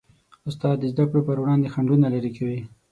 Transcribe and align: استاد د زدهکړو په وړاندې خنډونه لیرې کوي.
استاد 0.47 0.77
د 0.79 0.83
زدهکړو 0.91 1.25
په 1.27 1.33
وړاندې 1.43 1.71
خنډونه 1.73 2.07
لیرې 2.13 2.31
کوي. 2.37 2.59